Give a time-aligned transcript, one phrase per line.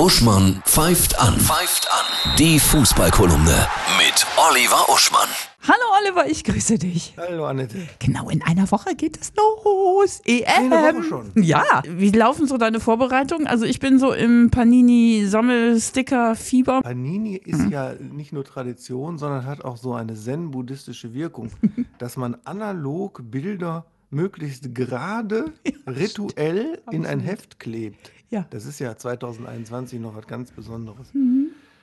[0.00, 1.38] Uschmann pfeift an.
[1.38, 2.06] Pfeift an.
[2.38, 5.28] Die Fußballkolumne mit Oliver Uschmann.
[5.60, 7.12] Hallo Oliver, ich grüße dich.
[7.18, 7.86] Hallo Annette.
[7.98, 10.22] Genau, in einer Woche geht es los.
[10.24, 10.72] EM.
[10.72, 11.30] Eine Woche schon.
[11.34, 11.82] Ja.
[11.86, 13.46] Wie laufen so deine Vorbereitungen?
[13.46, 16.80] Also ich bin so im Panini-Sammelsticker-Fieber.
[16.80, 21.50] Panini ist ja nicht nur Tradition, sondern hat auch so eine zen-buddhistische Wirkung,
[21.98, 25.52] dass man analog Bilder möglichst gerade
[25.86, 28.12] rituell in ein Heft klebt.
[28.30, 28.46] Ja.
[28.50, 31.12] Das ist ja 2021 noch was ganz Besonderes.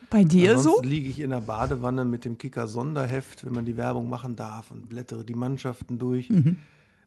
[0.10, 0.70] Bei dir so?
[0.70, 4.36] Ansonsten liege ich in der Badewanne mit dem Kicker Sonderheft, wenn man die Werbung machen
[4.36, 6.30] darf und blättere die Mannschaften durch.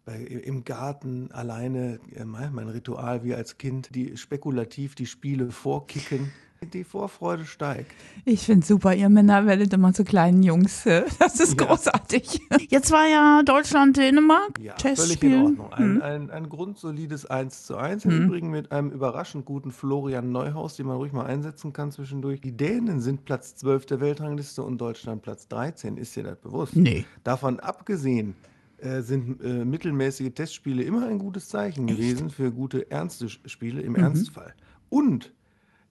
[0.04, 6.30] Bei, Im Garten alleine, äh, mein Ritual wie als Kind, die spekulativ die Spiele vorkicken.
[6.62, 7.90] Die Vorfreude steigt.
[8.26, 10.84] Ich finde super, ihr Männer werdet immer zu kleinen Jungs.
[11.18, 11.66] Das ist Ja.
[11.66, 12.38] großartig.
[12.68, 14.58] Jetzt war ja Deutschland-Dänemark.
[14.60, 15.36] Ja, völlig in Testspiel.
[15.42, 15.72] Ordnung.
[15.72, 18.04] Ein, ein, ein grundsolides 1 zu 1.
[18.04, 22.42] Im Übrigen mit einem überraschend guten Florian Neuhaus, den man ruhig mal einsetzen kann zwischendurch.
[22.42, 25.96] Die Dänen sind Platz 12 der Weltrangliste und Deutschland Platz 13.
[25.96, 26.76] Ist dir das bewusst?
[26.76, 27.06] Nee.
[27.24, 28.34] Davon abgesehen
[28.76, 33.96] äh, sind äh, mittelmäßige Testspiele immer ein gutes Zeichen gewesen für gute ernste Spiele im
[33.96, 34.52] Ernstfall.
[34.90, 35.32] Und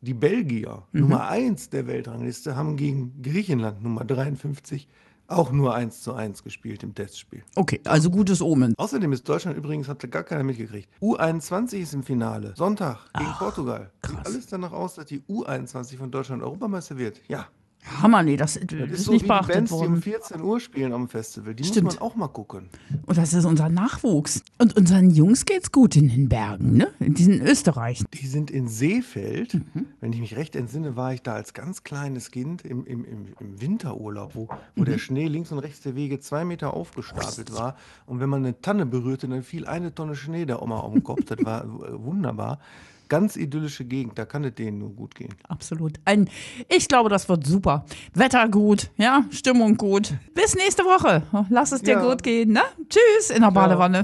[0.01, 4.87] die Belgier, Nummer 1 der Weltrangliste, haben gegen Griechenland, Nummer 53,
[5.27, 7.43] auch nur 1 zu 1 gespielt im Testspiel.
[7.55, 8.73] Okay, also gutes Omen.
[8.77, 10.89] Außerdem ist Deutschland übrigens, hat gar keiner mitgekriegt.
[11.01, 12.53] U21 ist im Finale.
[12.55, 13.91] Sonntag gegen Portugal.
[14.05, 14.25] Sieht krass.
[14.25, 17.21] alles danach aus, dass die U21 von Deutschland Europameister wird.
[17.27, 17.47] Ja.
[18.01, 20.01] Hammer, nee, das, das Das ist so nicht wie die beachtet Bands, die um worden.
[20.01, 21.55] 14 Uhr spielen am Festival.
[21.55, 21.85] Die Stimmt.
[21.85, 22.69] muss man auch mal gucken.
[23.05, 24.43] Und das ist unser Nachwuchs.
[24.59, 26.89] Und unseren Jungs geht's gut in den Bergen, ne?
[26.99, 28.03] In diesen Österreich.
[28.13, 29.55] Die sind in Seefeld.
[29.55, 29.85] Mhm.
[30.01, 33.25] Wenn ich mich recht entsinne, war ich da als ganz kleines Kind im, im, im,
[33.39, 34.85] im Winterurlaub, wo, wo Mhm.
[34.85, 37.75] der Schnee links und rechts der Wege zwei Meter aufgestapelt war.
[38.05, 41.03] Und wenn man eine Tanne berührte, dann fiel eine Tonne Schnee der Oma auf den
[41.03, 41.23] Kopf.
[41.25, 41.63] Das war
[42.03, 42.59] wunderbar.
[43.09, 45.33] Ganz idyllische Gegend, da kann es denen nur gut gehen.
[45.47, 45.99] Absolut.
[46.05, 46.29] Ein,
[46.69, 47.85] ich glaube, das wird super.
[48.13, 50.13] Wetter gut, ja, Stimmung gut.
[50.35, 51.23] Bis nächste Woche.
[51.49, 52.07] Lass es dir Ja.
[52.07, 52.61] gut gehen, ne?
[52.87, 54.03] Tschüss in der Badewanne.